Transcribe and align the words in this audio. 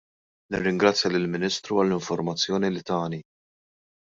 Nirringrazzja 0.53 1.11
lill-Ministru 1.15 1.77
għall-informazzjoni 1.83 2.73
li 2.79 2.83
tani. 2.89 3.23